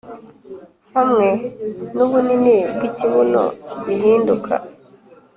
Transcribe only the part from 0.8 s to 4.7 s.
hamwe nubunini bwikibuno gihinduka